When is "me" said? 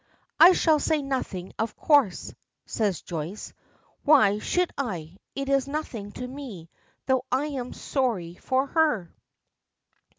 6.27-6.71